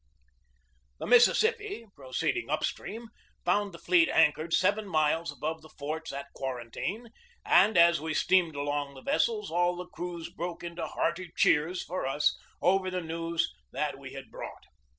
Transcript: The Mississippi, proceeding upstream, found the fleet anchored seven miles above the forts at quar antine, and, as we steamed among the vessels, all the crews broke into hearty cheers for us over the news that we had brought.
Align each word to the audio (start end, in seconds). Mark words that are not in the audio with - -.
The 0.97 1.05
Mississippi, 1.05 1.85
proceeding 1.95 2.49
upstream, 2.49 3.09
found 3.45 3.71
the 3.71 3.77
fleet 3.77 4.09
anchored 4.09 4.51
seven 4.51 4.87
miles 4.87 5.31
above 5.31 5.61
the 5.61 5.69
forts 5.69 6.11
at 6.11 6.33
quar 6.33 6.59
antine, 6.59 7.09
and, 7.45 7.77
as 7.77 8.01
we 8.01 8.15
steamed 8.15 8.55
among 8.55 8.95
the 8.95 9.03
vessels, 9.03 9.51
all 9.51 9.75
the 9.75 9.85
crews 9.85 10.31
broke 10.31 10.63
into 10.63 10.87
hearty 10.87 11.31
cheers 11.37 11.83
for 11.83 12.07
us 12.07 12.35
over 12.63 12.89
the 12.89 13.01
news 13.03 13.53
that 13.71 13.99
we 13.99 14.13
had 14.13 14.31
brought. 14.31 14.63